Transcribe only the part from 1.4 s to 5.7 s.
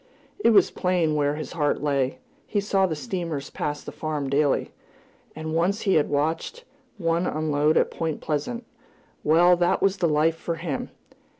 heart lay. He saw the steamers pass the farm daily, and